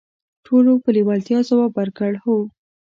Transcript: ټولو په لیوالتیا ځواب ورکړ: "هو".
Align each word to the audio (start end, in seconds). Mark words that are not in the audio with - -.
ټولو 0.45 0.71
په 0.83 0.89
لیوالتیا 0.97 1.39
ځواب 1.49 1.71
ورکړ: 1.75 2.11
"هو". 2.23 2.37